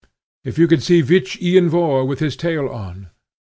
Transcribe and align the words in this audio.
"If 0.43 0.57
you 0.57 0.67
could 0.67 0.81
see 0.81 1.01
Vich 1.01 1.39
Ian 1.43 1.69
Vohr 1.69 2.03
with 2.03 2.17
his 2.21 2.35
tail 2.35 2.67
on! 2.67 3.11